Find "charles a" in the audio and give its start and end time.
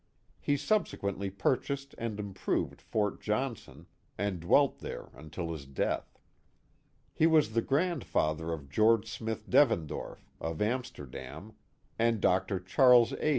12.59-13.29